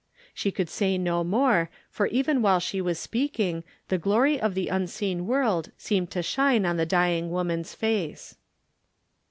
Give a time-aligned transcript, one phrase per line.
[0.33, 4.67] She could say no more for even while she was speaking the Glory of the
[4.67, 8.35] unseen world seemed to shine on the dying woman's face.